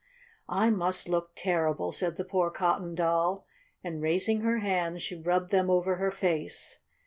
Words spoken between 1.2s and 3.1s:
terrible!" said the poor Cotton